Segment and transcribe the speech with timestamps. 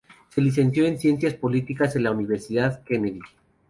[0.29, 3.19] Se licenció en Ciencias Políticas en la Universidad Kennedy.